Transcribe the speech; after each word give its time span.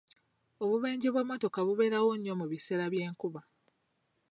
Obubenje 0.63 1.07
bw'emmotoka 1.11 1.59
bubeerawo 1.67 2.11
nnyo 2.15 2.33
mu 2.39 2.45
biseera 2.51 2.85
by'enkuba. 2.93 3.41